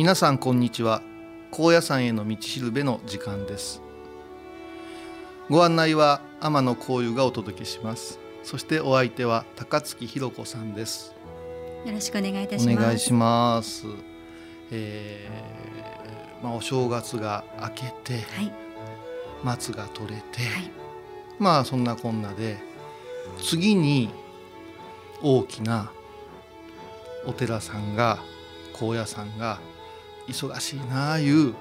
[0.00, 1.02] 皆さんこんにちは。
[1.50, 3.82] 高野山への道しるべの時間です。
[5.50, 8.18] ご案内は天野幸雄がお届けします。
[8.42, 11.14] そしてお相手は高槻弘子さんです。
[11.84, 12.78] よろしくお願いいたします。
[12.78, 13.84] お願いします。
[14.70, 18.52] えー、まあお正月が明けて、はい、
[19.44, 20.70] 松が取れて、はい、
[21.38, 22.56] まあそんなこんなで
[23.42, 24.08] 次に
[25.20, 25.92] 大きな
[27.26, 28.18] お寺さんが
[28.72, 29.60] 高野山が
[30.30, 31.54] 忙しいなあいう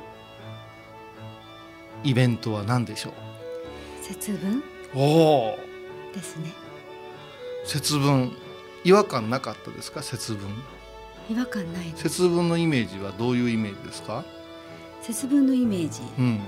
[2.04, 3.14] イベントは何でしょう？
[4.04, 4.64] 節分？
[4.96, 5.60] おお
[6.14, 6.54] ですね。
[7.66, 8.32] 節分。
[8.86, 10.02] 違和感なかったですか？
[10.02, 10.48] 節分。
[11.30, 14.24] 違和感ない節分のイメージはどういうイメージですか？
[15.02, 16.40] 節分のイメージ、うん、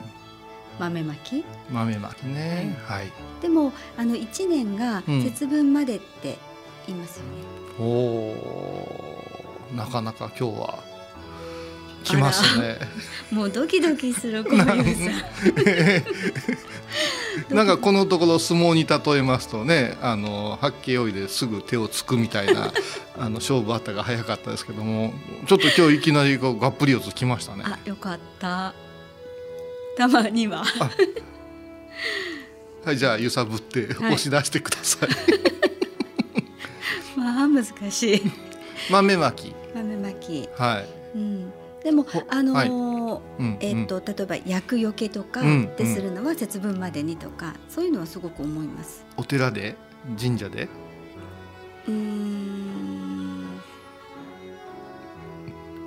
[0.80, 1.46] 豆まき？
[1.70, 3.12] 豆まきね、はい、はい、
[3.42, 6.38] でもあの一年が節分までって
[6.88, 7.32] 言いますよね、
[7.80, 7.90] うん、お
[9.74, 10.80] おなかなか今日は
[12.04, 12.78] きますね。
[13.32, 15.14] もうドキドキする小林さん。
[17.56, 22.74] なんかこのところ相撲に例えますとねあの八景追いですぐ手をつくみたいな
[23.18, 25.14] あの勝負あったが早かったですけども
[25.48, 27.64] ちょっと今日いきなりこうがっぷり四つきましたね。
[27.66, 28.74] あよかった
[29.98, 30.64] たまには。
[32.84, 35.10] はいじゃあ揺さぶって押し出してください。
[35.10, 35.20] はい、
[37.16, 38.32] まあ難しい。
[38.90, 39.54] 豆まき。
[39.76, 40.50] 豆まき。
[40.58, 40.88] はい。
[41.16, 41.51] うん
[41.84, 45.42] でもあのーはい、えっ、と例えば厄除けとか
[45.78, 49.04] でするのは節分までにとか、そういうのはすごく思います。
[49.18, 49.76] お寺で？
[50.20, 50.68] 神社で？
[51.88, 53.62] うん。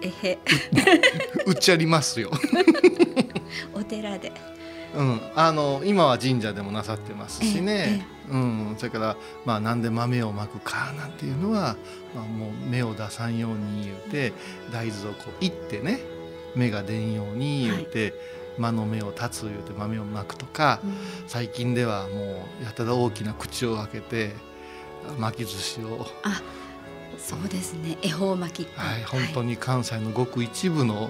[0.02, 0.38] えへ。
[1.46, 2.31] うちありますよ。
[3.73, 4.32] お寺で。
[4.96, 11.76] うん、あの今は神社でもなさってますしね、うん、それからまあなんで豆をまくかなんていうのは、
[12.14, 14.32] まあ、もう芽を出さんように言うて
[14.73, 16.00] 大豆をこういってね
[16.55, 18.12] 芽が出んように言うて、はい、
[18.58, 20.94] 間の芽を立つ言うて豆をまくとか、うん、
[21.26, 24.32] 最近ではもうやたら大きな口を開けて
[25.19, 26.06] 巻き寿司を。
[26.23, 26.40] あ
[27.25, 27.97] そうですね。
[28.03, 31.09] 恵方巻きはい本当に関西のごく一部の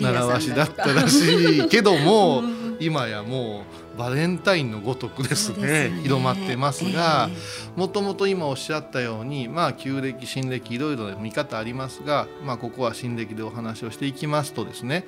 [0.00, 2.42] 習わしだったらしいけども、
[2.80, 7.28] 今やもうバレンタインのごとくですね、ね、広まってますが
[7.76, 15.04] もともと今おっしゃったようにまあ旧暦新暦いろいろな見方ありますが、まあ、ここは新暦でお話をしていきますとですね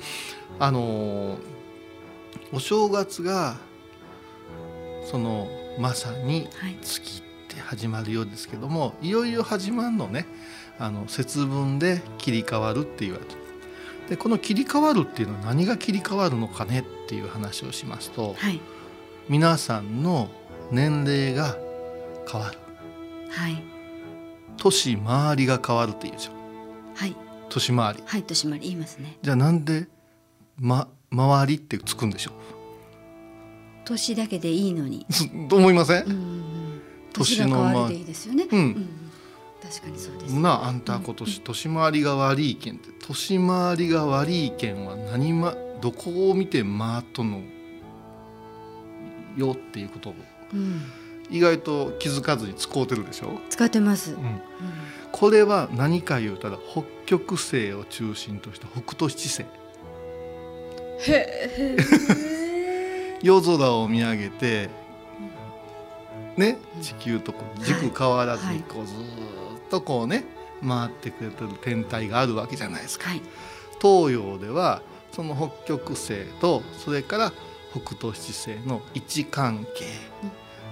[0.60, 1.38] あの
[2.52, 3.56] お正月が
[5.10, 5.48] その
[5.78, 6.48] まさに
[6.82, 7.23] 月
[7.54, 10.26] って始まるようですけども、はい、いよいよ始まるのね。
[10.78, 13.36] あの節分で切り替わるって言われて
[14.08, 18.60] でこの切り替わるっていうのは何が切り替わるのかねっていう話をしますと、はい、
[19.28, 20.28] 皆さんの
[20.72, 21.56] 年齢が
[22.28, 22.58] 変わる、
[23.30, 23.62] はい、
[24.56, 26.34] 年回りが変わるっていうじゃん、
[26.96, 27.16] はい、
[27.48, 28.02] 年回り。
[28.04, 29.16] はい年回り言いますね。
[29.22, 29.86] じゃあなんで、
[30.58, 32.34] ま、回りってつくんでしょう？
[33.84, 35.06] 年だけでいいのに。
[35.48, 36.04] と思いません、
[37.14, 38.88] 年の回りでいいですよね、うん、
[39.62, 47.42] 確かにそうです、なあんた今年年回りが悪いけんって年回りが悪いけんは何まどこを見て回っとんの
[49.36, 50.14] よっていうことを、
[50.52, 50.82] うん、
[51.30, 53.40] 意外と気づかずに使うてるでしょ？
[53.48, 54.40] 使ってます、うん、うん、
[55.12, 59.42] これは何か言うたら北極星を中心とした北斗七星。
[59.42, 59.46] へ
[61.58, 61.76] え
[63.22, 64.68] 夜空を見上げて
[66.36, 68.96] ね地球とこう軸変わらずにこうずっ
[69.70, 70.24] とこうね
[70.66, 73.10] 回ってくれてる天体があるわけじゃないですか。
[73.10, 73.22] はい、
[73.80, 74.82] 東洋では
[75.12, 77.32] その北極星とそれから
[77.72, 79.84] 北斗七星の位置関係、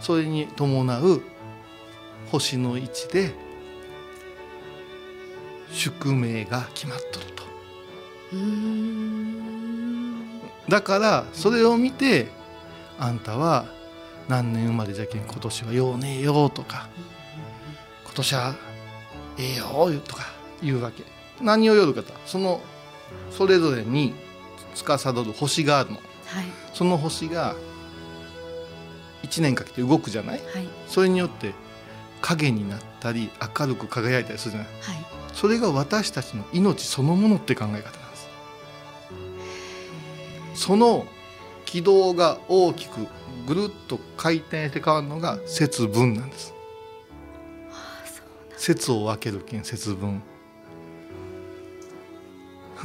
[0.01, 1.23] それに伴う
[2.31, 3.35] 星の位置で
[5.73, 7.43] 宿命が決まっとると。
[10.69, 12.29] だからそれを見て
[12.99, 13.67] あんたは
[14.33, 16.89] 何年生まれじゃけん今年はようねえよとか
[18.05, 18.55] 今年は
[19.39, 20.23] ええよとか
[20.63, 21.03] 言うわけ。
[21.43, 22.15] 何をよるかと。
[22.25, 22.63] その
[23.31, 24.15] それぞれに
[24.75, 26.05] 司る星があるの、はい、
[26.73, 27.55] その星が
[29.23, 31.53] 1年かけて動くじゃない、はい、それによって
[32.23, 37.83] 影になったり明るく輝いたりするじゃない、はい、それが私たちの命そのものって考え方なんで
[38.17, 38.29] す。
[40.55, 41.07] その
[41.73, 43.07] 軌道が大きく
[43.47, 46.53] ぐるっと回転して変わるのが節分なんです。
[48.59, 50.23] 節を分けるけん節分。
[52.77, 52.85] は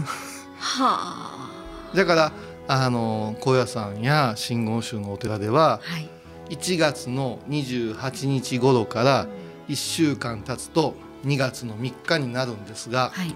[0.79, 1.51] あ。
[1.93, 2.31] だから
[2.69, 9.27] あの高野山や真言宗のお寺では、はい、1月の28日頃から
[9.67, 10.95] 1週間経つと
[11.25, 13.35] 2月の3日になるんですが、はい、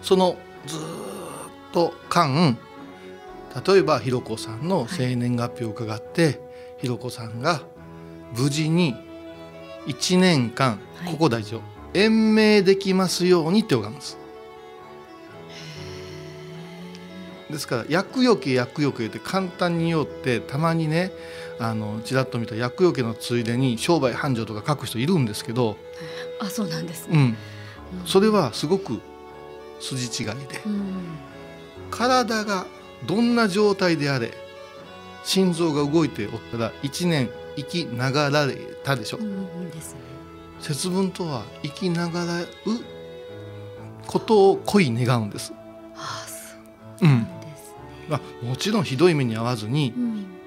[0.00, 0.78] そのずっ
[1.72, 2.56] と間
[3.66, 6.38] 例えばひろこさんの生年月日を伺って、はい、
[6.78, 7.62] ひろこさんが
[8.36, 8.94] 無事に
[9.86, 11.60] 1年間、ここ大事
[11.94, 14.18] 延命できますようにって拝むんです
[17.50, 21.10] ですから厄除け厄除けって簡単に言おってたまにね
[21.58, 25.76] あのちらっと見た厄除けのついでに商売繁盛とか書く人いるんですけど
[26.40, 27.36] あそうなんです、ね、
[27.92, 29.00] うん、それはすごく
[29.80, 31.18] 筋違いで、うん、
[31.90, 32.66] 体が
[33.06, 34.32] どんな状態であれ
[35.24, 40.00] 心臓が動いておったら1年生きながられたでしょ、うんですね、
[40.60, 42.46] 節分とは生きながらう
[44.06, 45.52] ことを恋願うんです。
[45.94, 46.56] ああそ
[47.04, 47.24] うなん。
[47.24, 47.76] ですね、
[48.06, 49.92] うん、まあ、もちろんひどい目に遭わずに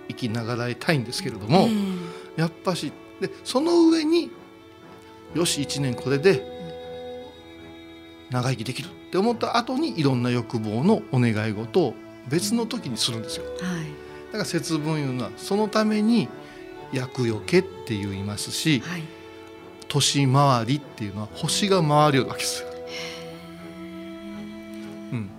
[0.08, 2.00] 生きながらえたいんですけれども、うん、
[2.36, 4.32] やっぱしでその上に
[5.36, 6.44] よし1年これで
[8.32, 11.94] 長生きできるって思った後にいろんな欲望のお願い事を
[12.30, 13.46] 別の時にするんですよ。
[13.46, 13.86] はい、
[14.28, 16.30] だから節分いうのはそのために
[16.94, 19.04] 厄除けって言いますし、はい、
[19.88, 22.70] 年回りっていうのは星が回るわけですよ。
[25.12, 25.30] うん、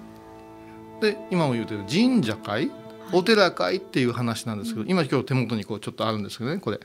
[1.00, 2.70] で今も言うてる神社会
[3.12, 6.80] お寺会っていう話なんですけど、今今日手元にこうちょっとあるんですけどねこれ、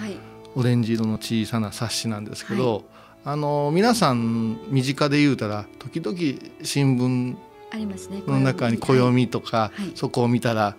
[0.00, 0.16] はい、
[0.54, 2.84] オレンジ色の小さな冊子なんですけど、はい、
[3.24, 6.16] あの皆さん身近で言うたら時々
[6.62, 7.36] 新聞
[7.70, 10.76] ありますねの中に暦とか、はい、そこを見たら、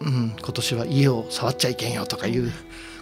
[0.00, 2.50] うん、今年は家を触っちゃいけんよとかいう、は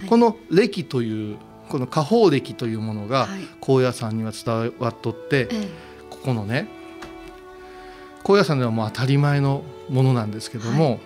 [0.05, 1.37] い、この暦という
[1.69, 3.29] この下方暦というものが
[3.61, 5.49] 高野山には伝わっとって、
[6.09, 6.67] ここのね
[8.23, 11.01] 高野山ではもう当たり前のものなんですけども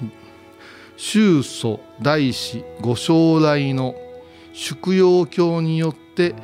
[0.97, 3.97] 「宗祖大師ご将来の
[4.53, 6.35] 宿養教によって、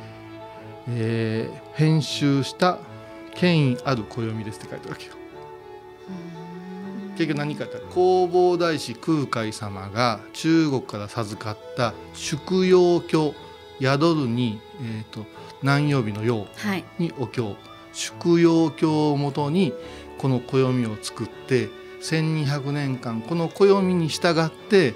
[0.87, 2.79] えー、編集した
[3.35, 5.18] 権威ある暦です」って書いてあるわけよ。
[7.19, 13.33] 結局何かって弘法大師空海様が中国から授かった宿養経
[13.81, 15.25] 宿るに、えーと、
[15.61, 16.47] 何曜日の曜
[16.97, 17.55] にお経、はい、
[17.91, 19.73] 宿養経をもとに
[20.17, 21.67] この暦を作って
[22.01, 24.93] 1200年間この暦に従って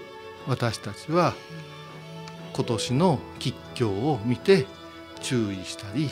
[0.48, 1.34] 私たちは
[2.56, 4.66] 今年の吉凶を見て
[5.20, 6.10] 注意したり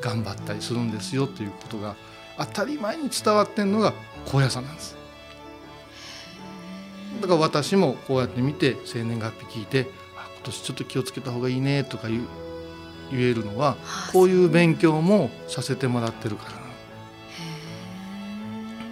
[0.00, 1.96] 頑張ったりするんですよということが
[2.38, 3.92] 当たり前に伝わってんのが
[4.26, 4.99] 高野山なんです。
[7.20, 12.26] だから私もこうやって見て生年月日聞いてあ今年ちょっと気をつけた方がいいねとか言
[13.10, 13.76] 言えるのは
[14.12, 16.44] こういう勉強もさせてもらってるか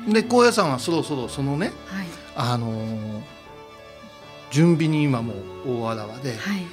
[0.07, 3.23] らで高野山はそろそろそのね、はい、あのー、
[4.51, 5.35] 準備に今も
[5.67, 6.67] 大あらわで、はい、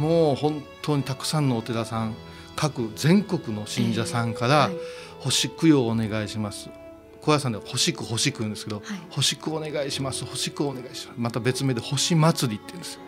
[0.00, 2.14] もう本当にたくさんのお寺さん
[2.56, 4.70] 各全国の信者さんから、
[5.20, 6.68] 星供養をお願いします
[7.20, 11.18] 高野山では星く星く言うんですけど、はい、星くお願いします星くお願いします。
[11.18, 12.98] また別名で星祭りって言うんです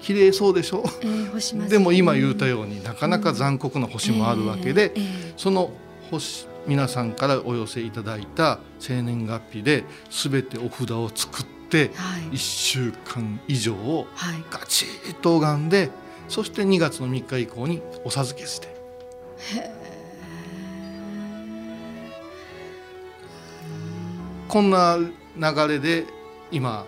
[0.00, 5.70] 綺麗そうでしょ、えーね、でも今言ったようになかなか残酷な星もあるわけで、えーえー、その
[6.10, 11.90] 星皆さんからお寄せいただいた生年月日で全てお札を作って
[12.30, 14.06] 1週間以上を
[14.50, 15.90] ガチッと拝んで
[16.28, 18.76] そして2月の3日以降にお授けして。
[24.56, 26.06] こんな流れで
[26.50, 26.86] 今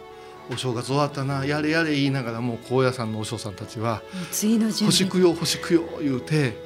[0.51, 4.01] お正月終わったなやれやれ言いながらもう高野山のお嬢さんたちは
[4.33, 4.59] 「星
[5.07, 6.57] 供養星供養」言うて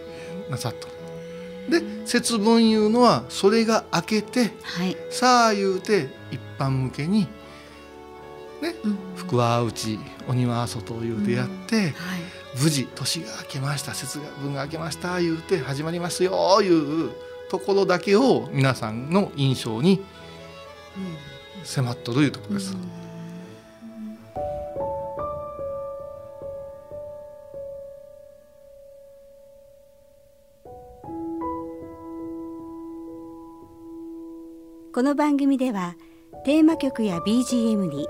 [0.48, 0.86] なさった
[1.68, 7.26] で節分いうのはそれが明けて、はい、さあ言うて一般向けに、
[8.60, 11.82] ねうん、福は内お庭は外言うてやって、うん。
[11.82, 11.94] はい、
[12.62, 17.10] 無事年が明けました節分が明けました言うて始まりますよいう
[17.50, 20.00] ところだけを皆さんの印象に
[21.64, 22.74] 迫っとるいうところです。
[22.74, 23.02] うん。
[34.92, 35.96] この番組では
[36.44, 38.06] テーマ曲や BGM に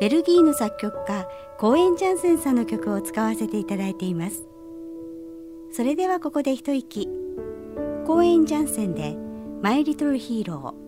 [0.00, 4.44] ベルギーの作曲家コーエン・ジャンセンさんの曲を使わせていただいています。
[5.72, 7.08] それではここで一息。
[8.06, 9.16] コーエン・ジャンセンで
[9.62, 10.83] 「マイ・リトル・ヒーロー」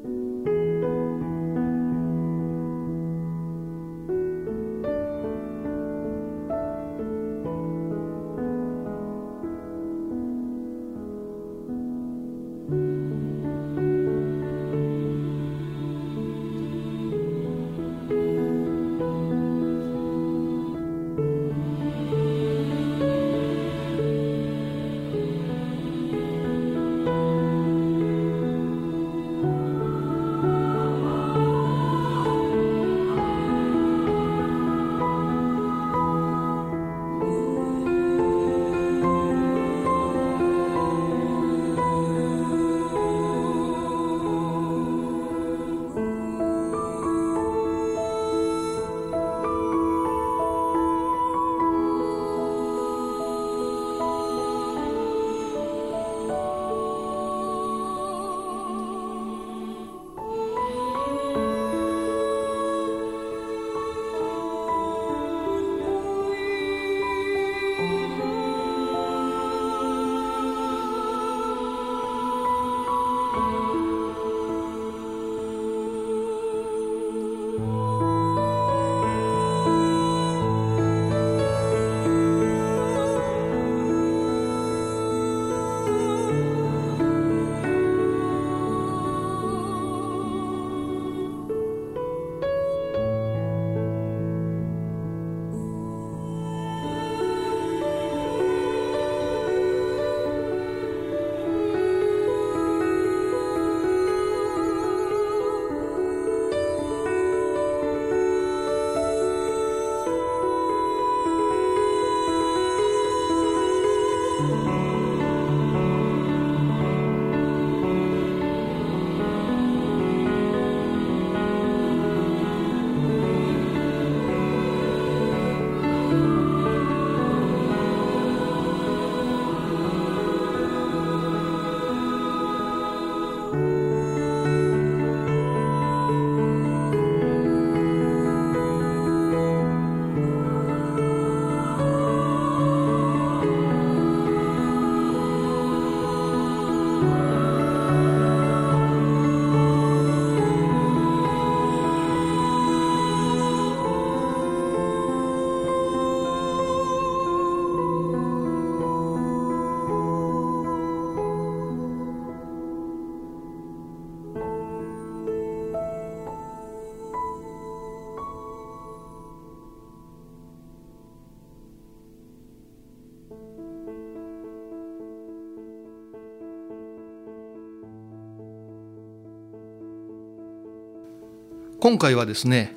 [181.87, 182.75] 今回はですね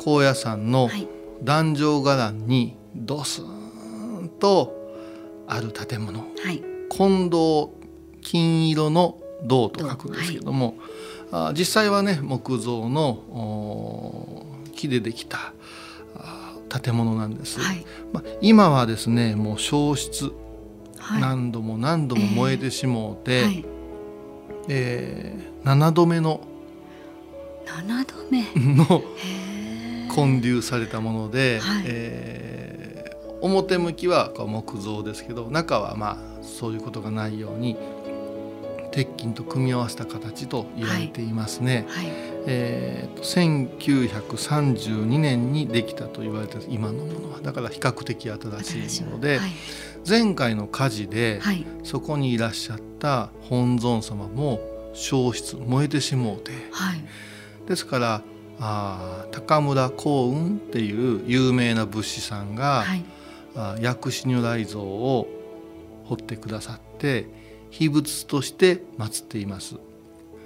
[0.00, 0.90] 高野山の
[1.40, 4.92] 壇上伽藍にドスンと
[5.46, 7.72] ある建物、はい、金堂
[8.22, 10.74] 金色の銅と書くんですけども、
[11.30, 15.52] はい、あ実際はね木造の木でできた
[16.68, 20.32] 建物なんです、はい、まあ、今はですねもう焼失、
[21.20, 23.64] 何度も何度も燃えてしもうて、えー。
[24.70, 26.40] えー、7度目の
[27.68, 28.44] 7度目。
[28.74, 29.02] の
[30.14, 37.76] 建立されたもので、はい、えー、表向きはこう木造ですけど中はまあそういうことがないように
[38.90, 41.86] 鉄筋と組み合わせた形と言われていますね。
[41.88, 42.06] はい。
[42.06, 42.14] はい、
[42.46, 47.40] えー、1932年にできたと言われて今のものは。
[47.40, 49.50] だから比較的新しいので、はい、
[50.08, 51.40] 前回の火事で、
[51.84, 54.60] そこにいらっしゃった本尊様も
[54.94, 56.50] 焼失燃えてしもうて、
[57.68, 58.22] ですから
[58.60, 63.04] あ高村光雲っていう有名な仏師さんが、はい、
[63.54, 65.28] あ薬師如来像を
[66.06, 67.26] 彫ってくださって
[67.70, 69.76] 秘仏として祀っています。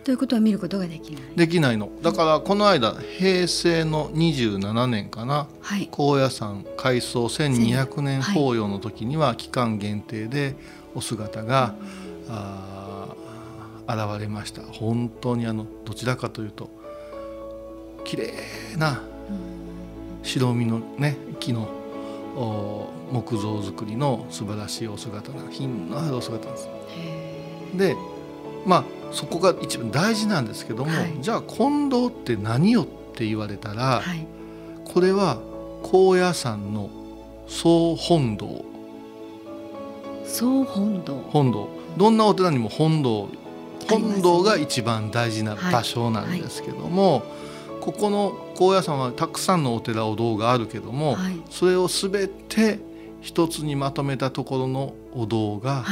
[0.04, 1.22] ということは見ることができない。
[1.36, 1.88] できないの。
[2.02, 10.56] だからこの間平成の27年かな、はい、高野山改装1200年法要の時には期間限定で
[10.96, 11.76] お姿が、
[12.28, 13.14] あ
[13.88, 14.62] 現れました。
[14.62, 16.81] 本当にあのどちらかというと
[18.04, 18.32] 綺麗
[18.76, 19.02] な
[20.22, 21.68] 白身のね木の
[23.10, 26.68] 木造造りの素晴らしいお姿な品のあるお姿です。
[27.74, 27.96] で
[28.66, 34.26] まあそこが一番大事なんですけども、はい、じゃあ近藤って何よって言われたら、はい、
[34.84, 35.38] これは
[35.82, 36.88] 高野山の
[37.46, 38.64] 総本堂。
[40.24, 41.16] 総本堂。
[41.30, 41.68] 本堂。
[41.98, 43.28] どんなお寺にも本堂
[43.88, 47.22] 本堂が一番大事な場所なんですけども、はい、
[47.82, 51.16] ここの高野山はたくさんのお寺お堂があるけども、
[51.50, 52.78] それを全て
[53.20, 55.84] 一つにまとめたところのお堂が、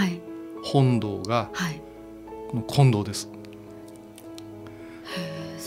[0.63, 1.51] 本堂が、
[2.49, 3.29] この近藤です。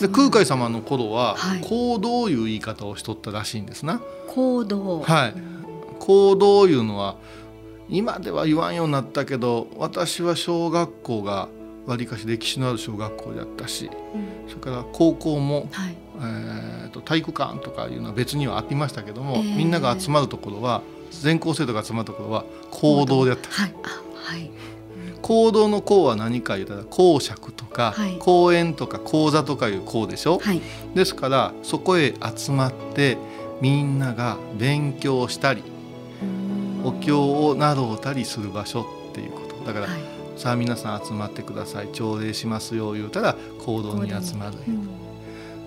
[0.00, 4.00] で空海様の頃は行動いう言い方をしとったらしいんですな。
[4.28, 5.02] 行動。
[5.02, 5.34] はい。
[5.98, 7.16] 行動いうのは
[7.90, 11.48] 今では言わんようになったけど私は小学校が
[11.86, 23.50] わりかし歴史のある小学校だったし、うん、それから高校も、はい、えーと、体育館とかいうのは別にはありましたけども、えー、みんなが集まるところは全校生徒が集まるところは行動であった。
[23.50, 23.74] はい。
[24.14, 24.50] はい。
[25.22, 30.60] 行動の項は何か言ったら公爵とか、はい、公園とか講座とかいう項でしょ、はい、
[30.94, 33.16] ですからそこへ集まって
[33.62, 35.62] みんなが勉強したり
[36.84, 39.56] お経を習うたりする場所っていうこと。
[39.64, 40.00] だから、はい、
[40.36, 44.58] さあ皆さん集まってください朝礼しますよ言うたら行動に集まる。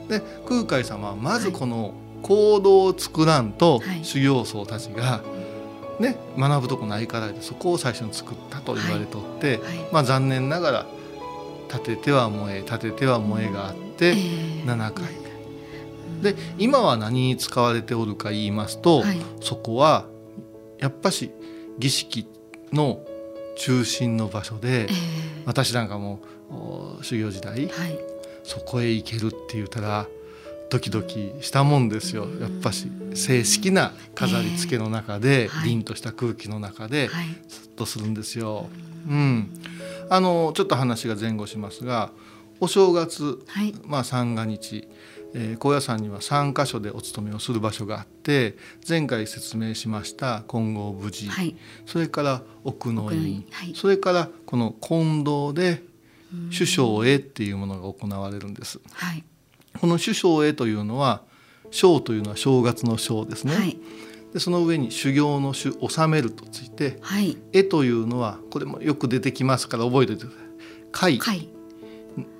[0.09, 5.21] で空海様はまずこの行動を作らんと修行僧たちが、
[5.99, 9.59] ね、学ぶとこないからでそこを最初に作ったと言われとって、
[9.91, 10.85] まあ、残念ながら
[11.67, 20.05] 立てては燃え立てては燃えがあって7回、えー、で今は何に使われておるか言いますと、はい、そこは
[20.79, 21.31] やっぱし
[21.77, 22.27] 儀式
[22.71, 23.01] の
[23.57, 24.91] 中心の場所で、えー、
[25.45, 26.19] 私なんかも
[27.01, 27.69] 修行時代、
[28.47, 30.07] そこへ行けるって言ったら
[30.69, 32.27] ドキドキしたもんですよ。
[32.39, 37.09] やっぱし正式な飾り付けの中で、えー、凛とした空気の中で
[37.47, 38.69] ずっとするんですよ。
[39.07, 39.49] うん、
[40.09, 42.11] あのちょっと話が前後しますが
[42.59, 44.87] お正月、はい、まあ三が日、
[45.33, 48.57] えー、高野山には3か所でお勤めをする場所があって
[48.87, 51.55] 前回説明しました金剛無事、はい、
[51.85, 55.83] それから奥の院、はい、それからこの近堂で
[56.51, 58.79] 首相へっていうものが行われるんです。
[58.91, 59.23] はい。
[59.79, 61.21] この首相へというのは
[61.71, 63.55] 正というのは正月の正ですね。
[63.55, 63.77] はい、
[64.33, 70.35] でその上に修行の修治めるとついて、はい、絵というのはこれもよく出てきますから覚えておいてくだ
[70.99, 71.19] さい。
[71.19, 71.49] 会。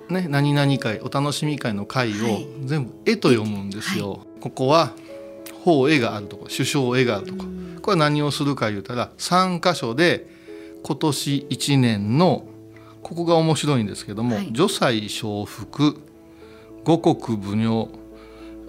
[0.08, 2.14] ね、何々会お楽しみ会の会を
[2.64, 4.10] 全部絵と読むんですよ。
[4.10, 4.92] はい、ここは
[5.62, 7.44] 法絵があるとこ首相絵があるとこ。
[7.82, 10.26] これは何をするか言うたら3箇所で
[10.82, 12.46] 今年1年の
[13.02, 16.00] ここが面白いんですけども「除災承福
[16.84, 17.88] 五穀奉行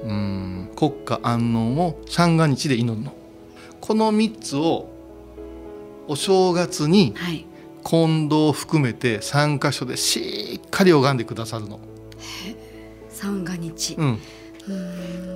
[0.03, 3.13] うん国家安穏を三が日で祈るの。
[3.81, 4.89] この3つを
[6.07, 7.13] お正月に
[7.83, 11.79] 近藤を含めて3箇所でしっかり拝んでくださるの。
[13.09, 14.19] 三が日、うん、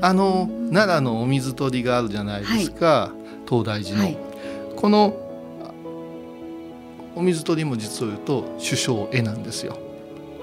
[0.01, 4.17] あの奈良のお水取りがあるじゃないですか、はい、東大寺の、はい、
[4.75, 5.22] この
[7.15, 9.77] お水取りも実を言うと首相絵なんですよ。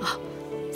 [0.03, 0.19] あ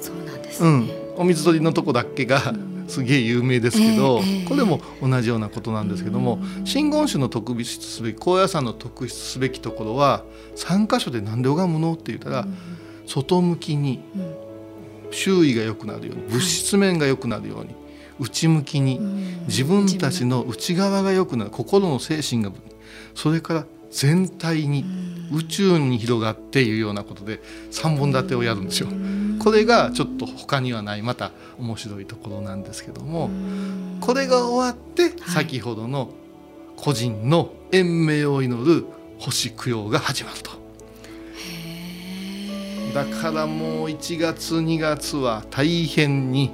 [0.01, 0.91] そうなんですね、うん。
[1.17, 2.55] お水取りのとこだけが
[2.89, 10.25] すげえ有名ですけど、これも同じようなことなんですけども真言宗の特筆すべき高野山の特筆すべきところは
[10.57, 12.47] 3箇所で何で拝むのって言ったら
[13.07, 14.01] 外向きに
[15.11, 17.75] 周囲が良くなるように物質面が良くなるように
[18.19, 19.01] 内向きに
[19.47, 22.51] 自分たちの内側が良くなる心の精神が
[23.15, 24.85] それから全体に
[25.33, 28.89] 宇宙に広がっているようなことで3本立てをやるんですよ。
[29.39, 33.31] これがちょっと他にはないまた面白いところなんですけども。
[34.01, 36.11] これが終わって先ほどの
[36.77, 38.85] 個人の延命を祈る
[39.19, 40.51] 星供養が始まると。
[42.93, 46.51] だからもう1月2月は大変に。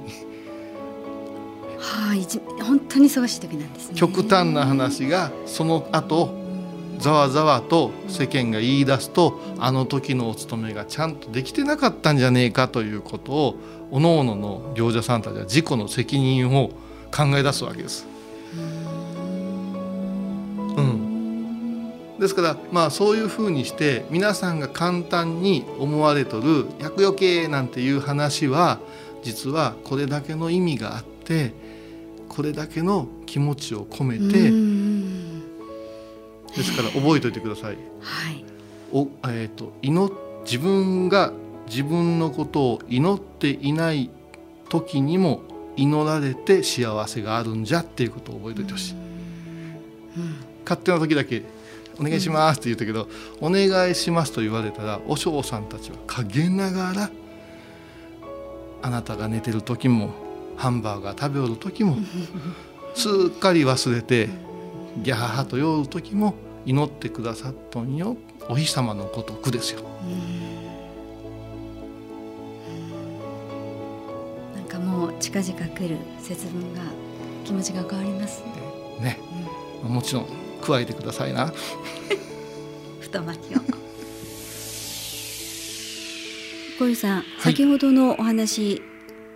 [1.79, 2.25] はい、
[2.61, 3.95] 本当に忙しい時なんですね。
[3.95, 6.40] 極端な話がその後
[7.01, 13.55] ざわざわと世間が言い出すとあの時のお勤めがちゃんとできてなかったんじゃねえかということを
[13.89, 16.69] おのおのの行者さんたちは自己の責任を
[17.11, 18.07] 考え出すわけです。
[20.77, 28.79] うん、ですからまあそういうふうにして皆さんが簡単に思われとる厄除けなんていう話は
[29.23, 31.53] 実はこれだけの意味があって
[32.29, 34.51] これだけの気持ちを込めて
[36.55, 37.75] ですから覚えておいてください。
[38.01, 38.45] はい、
[38.91, 41.33] おえーと、祈自分が
[41.67, 44.09] 自分のことを祈っていない
[44.69, 45.41] 時にも
[45.77, 48.93] 祈られて幸せがあるんじゃっていうことを覚えておいてほしい。
[48.93, 50.35] うん、
[50.65, 51.43] 勝手な時だけ
[51.99, 53.07] お願いしますって言ったけど、
[53.41, 57.09] うん、お願いしますと言われたら和尚さんたちは陰ながら
[58.81, 60.09] あなたが寝てる時も
[60.57, 61.97] ハンバーガー食べおる時も
[62.95, 64.29] すっかり忘れて
[64.97, 68.17] ギャハハと酔う時も祈ってくださったんよ
[68.49, 69.81] お日様のごとくですよ。
[74.55, 76.81] なんかもう近々来る節分が
[77.45, 78.51] 気持ちが変わりますね。
[78.99, 79.19] ね、
[79.83, 80.25] うん、もちろん
[80.61, 81.53] 加えてくださいな。
[82.99, 83.61] 太巻きを。
[86.77, 88.81] 小遊さん、はい、先ほどのお話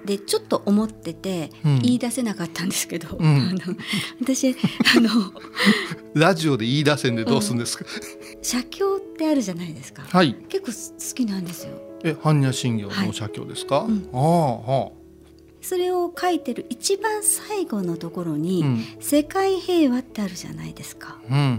[0.06, 3.60] でちょっと思ってて、言い出せなかったんですけど、うん、あの
[4.22, 5.32] 私あの
[6.14, 11.74] ラジオで言い出せんでどうするんですか、うん、写経ってあるじゃないですか、はい、結構好きなんですよ。
[12.04, 15.06] え般若心経の写経ですか、はいうん、ああ
[15.66, 18.64] それを書いてる一番最後のところに
[19.02, 21.18] 「世界平和」ってあるじゃないですか。
[21.28, 21.50] うんうんうん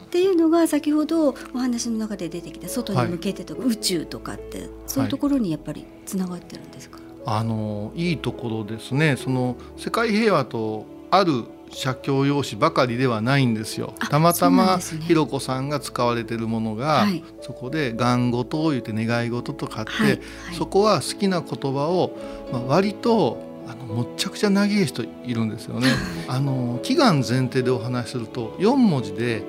[0.00, 0.04] うん。
[0.06, 9.16] っていうのが先ほどお話の中で出てきた外に向けてとか、宇宙とかってそういうところにやっぱりつながってるんですか、あのいいところですね。
[9.16, 13.94] その世界平和とある写経用紙ばかりではないんですよ。
[14.10, 20.20] たまたまひろこさんが使われてるものが、はい、そこで「願事」を言って願い事とかって、はいはい、
[20.56, 22.16] そこは好きな言葉を、
[22.52, 25.88] まあ、割とあのもっちゃくちゃ長い人いるんですよね。
[26.28, 29.42] あの祈願前提でお話しすると4文字で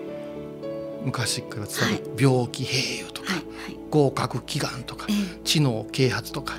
[1.03, 3.27] 昔から伝わる「病気平癒」とか、
[3.91, 5.07] 合格祈願とか、
[5.43, 6.55] 知能啓発とか、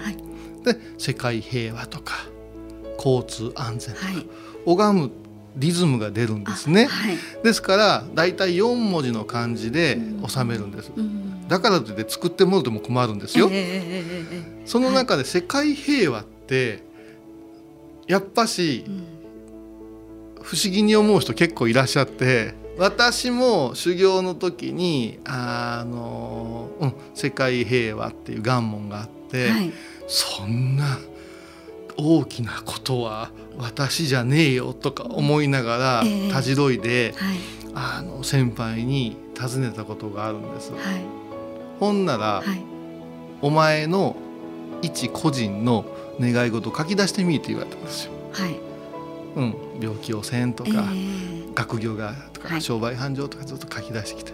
[0.66, 2.26] で世界平和とか
[2.98, 4.26] 交通安全とか、はい、
[4.66, 5.10] 拝む
[5.56, 16.84] リズムが出るんですね、はい、ですからだいたい4文字の漢字で収めるんです、うん、だからといって作ってもらっても困るんですよ、えー、その中で世界平和って
[18.06, 18.84] やっぱし、
[20.40, 29.72] 不思議に思う人結構いらっしゃって私も修行の時にあの、うん、世界平和っていう願文があって、はい
[30.06, 30.98] そんな
[31.96, 37.36] 大きなことは私じゃねえよとか思いながら、たじろいで、はい、
[37.74, 40.72] あの先輩に尋ねたことがあるんです。
[40.72, 40.80] はい、
[41.80, 42.62] ほんなら、はい、
[43.40, 44.16] お前の
[44.82, 45.86] 一個人の
[46.20, 48.12] 願い事書き出してみって言われたんですよ。
[48.32, 48.56] はい。
[49.36, 54.32] うん、病気をせんとか、えー、学業がとか、商売繁盛とかずっと書き出してきて。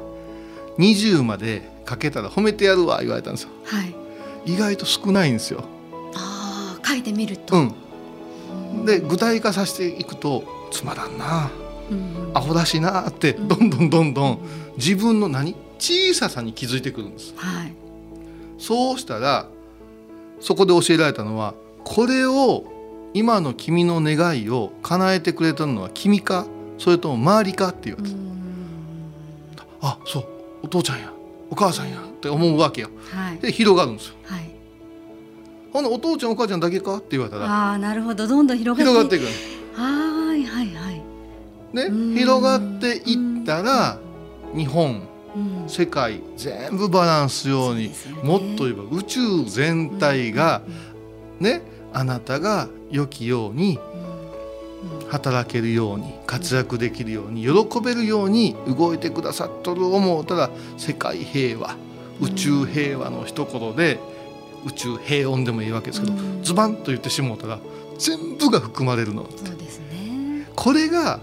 [0.78, 3.50] 20まで書けたら褒めてやるわ言われたんですよ。
[3.64, 4.01] はい
[4.44, 5.64] 意外と少ないんですよ。
[6.14, 11.50] あ書いてみると、うん、で具体化させていくとつまらんな、
[11.90, 14.38] うん、アホだしなってどんどんどんどん
[14.76, 15.54] 自分の何？
[15.78, 17.34] 小ささに気づいてくるんです。
[17.36, 17.74] はい、
[18.58, 19.48] そうしたら
[20.40, 22.64] そこで教えられたのはこれを
[23.14, 26.46] 今の君の願いを叶えてくれたのは君か？
[26.78, 27.68] それとも周りか？
[27.68, 28.08] って言われ
[29.56, 29.64] た。
[29.82, 30.26] あそう。
[30.62, 31.12] お父ちゃんや
[31.52, 34.50] お母さんやって思うわけよ、はい、で広がるんですよ、はい、
[35.70, 38.26] ほんお父ちゃんお母ちゃんだけかって言われたらああなるほど。
[38.26, 39.26] どんどん広がっていく。
[39.74, 41.02] はいはいはい。
[41.74, 43.98] ね広がっていったら
[44.56, 45.02] 日本
[45.66, 50.62] 世界全部バランスように、ね、もっと言えば宇宙全体が、
[51.38, 51.60] ね
[51.92, 53.78] あなたが良きように
[55.08, 61.76] 働けるように活躍できるように喜べるように動いてくださっとる思うたら世界平和
[62.20, 63.98] 宇宙平和の一言で
[64.64, 67.58] 宇宙平穏でもいいわけですけど、ズバンと言ってしもうたら
[67.98, 69.26] 全部が含まれるの。
[69.36, 70.46] そうですね。
[70.54, 71.20] これが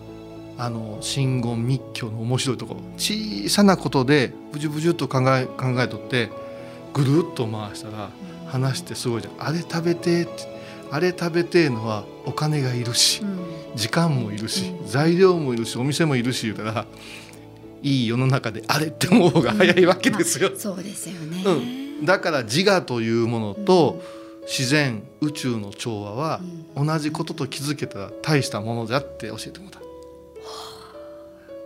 [0.58, 2.82] あの真言密教の面白いところ。
[2.98, 6.30] 小さなことでブジュブジュと考え考えとって
[6.94, 8.10] ぐるっと回したら
[8.48, 9.48] 話してすごいじゃん。
[9.48, 10.28] あれ食べて
[10.92, 13.24] あれ食べてえのはお金がいるし、
[13.76, 16.86] 時間もいるし、材料もいるしお店もいるし言うたら
[17.82, 20.50] いい世の中であれって思う方が早いわけですよ。
[20.50, 24.02] まあ、そうですよね、うん、だから自我というものと、
[24.44, 26.42] 自然宇宙の調和は
[26.76, 29.80] 同じことと気づけたら大したものだって教えてもらった。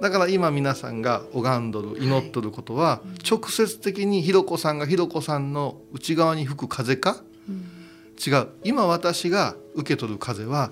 [0.01, 7.23] だから今皆さんが拝んどる祈っとることは、直接的にひろこさんがひろこさんの内側に吹く風か、
[8.25, 8.47] 違う。
[8.63, 10.71] 今私が受け取る風は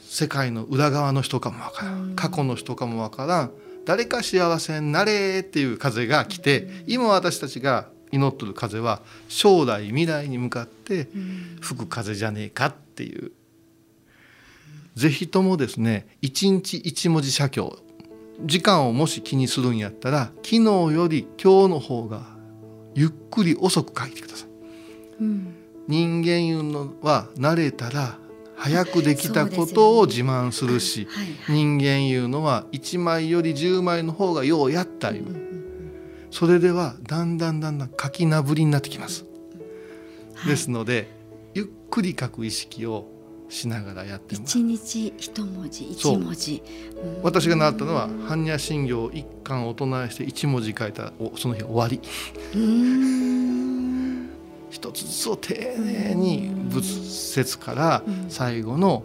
[0.00, 2.14] 世界の裏側の人かもわからん。
[2.16, 3.50] 過去の人かもわからん。
[3.84, 11.08] 誰か幸せになれっていう風が来て今私たちが祈っとる風は将来未来に向かって
[11.60, 13.32] 吹く風じゃねえかっていう。
[14.94, 17.78] 是非ともですね一日一文字写経。
[18.44, 22.22] 時間をもし気にするんやったら昨日より今日の方が
[22.94, 24.48] ゆっくり遅く書いてください。
[25.20, 25.54] うん、
[25.88, 28.18] 人間いうのは慣れたら
[28.56, 39.24] 早くできたことを自慢するし、ねはいはい、人間いうのは1枚より10枚の方がようやったいう、うん、それではだんだんだんだん書きなぶりになってきます。
[40.34, 41.08] はい、ですので
[41.54, 43.06] ゆっくり書く意識を
[43.48, 46.62] しながらやって一日一文字一文字。
[47.22, 52.00] 私が習ったのは般若心経一巻を唱えして一文字書いたその日終わり
[54.76, 59.04] 一つずつを丁寧に仏説から最後の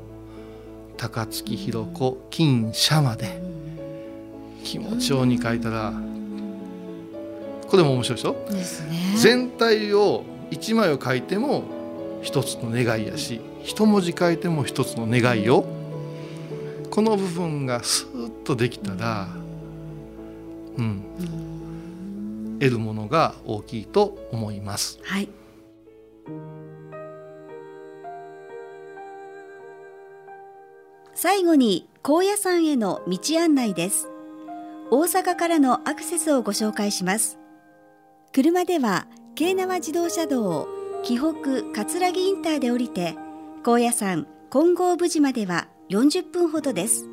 [0.97, 3.41] 高槻弘子金社まで
[4.65, 5.93] 気持ちように書いたら
[7.69, 8.35] これも面白いでしょ？
[8.49, 8.97] ですね。
[9.17, 11.63] 全体を一枚を書いても
[12.21, 15.63] 一つの願いやし一文字書いても一つの願いよ
[16.89, 19.29] この部分がスーッとできたら
[20.77, 24.99] うん得るものが大きいと思います。
[25.03, 25.29] はい
[31.21, 34.09] 最後に高野山への道案内です。
[34.89, 37.37] 大阪からのアクセスをご紹介します。
[38.33, 39.05] 車では
[39.35, 40.67] 京奈和自動車道
[41.03, 43.15] 紀北葛城インターで降りて
[43.63, 47.07] 高野山金剛無寺までは40分ほどです。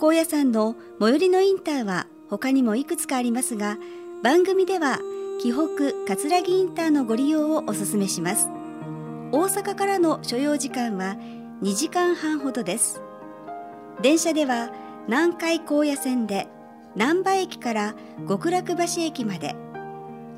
[0.00, 3.78] 高野山の最寄りのインターは他にもいくつかありますが
[4.24, 4.98] 番組では
[5.40, 8.48] 紀北葛城インターのご利用をお勧めします。
[9.30, 11.14] 大阪からの所要時間は
[11.62, 13.00] 2時間半ほどです。
[14.02, 14.70] 電車では
[15.08, 16.48] 南海高野線で
[16.96, 17.94] 難波駅から
[18.26, 19.54] 極楽橋駅まで。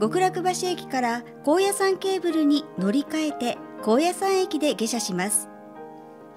[0.00, 5.48] 極楽橋駅から高野山ケーブルに乗り換えて高野山駅で下車します。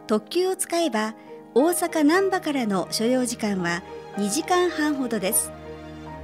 [0.05, 1.15] 特急を使えば
[1.55, 3.81] 大阪難波からの所要時間は
[4.17, 5.51] 2時間半ほどです。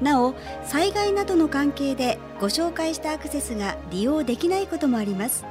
[0.01, 0.35] なお
[0.65, 5.45] 災害などの関係でご紹介したアクセスが利用できないこともあります。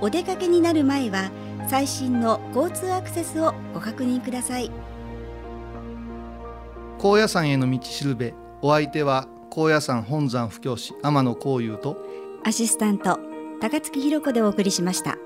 [0.00, 1.30] お出かけになる前は
[1.68, 4.70] 最新の交通アクセスをご確認ください
[6.98, 11.96] 高野山への道しるべお相手は高野山本山布教師天野幸雄と
[12.44, 13.18] アシスタント
[13.60, 15.16] 高槻弘子でお送りしました。